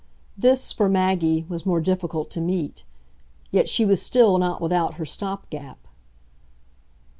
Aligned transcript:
This, 0.35 0.71
for 0.71 0.89
Maggie, 0.89 1.45
was 1.47 1.63
more 1.63 1.79
difficult 1.79 2.31
to 2.31 2.41
meet; 2.41 2.83
yet 3.51 3.69
she 3.69 3.85
was 3.85 4.01
still 4.01 4.39
not 4.39 4.59
without 4.59 4.95
her 4.95 5.05
stop 5.05 5.47
gap. 5.51 5.77